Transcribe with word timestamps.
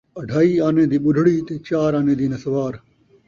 اڈھائی 0.19 0.51
آنے 0.67 0.83
دی 0.91 0.97
ٻڈھڑی 1.03 1.35
تے 1.47 1.55
چار 1.67 1.91
آنے 1.99 2.13
دی 2.19 2.25
نسوار 2.31 2.73